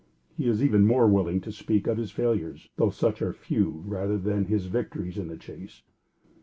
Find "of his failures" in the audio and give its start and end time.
1.85-2.67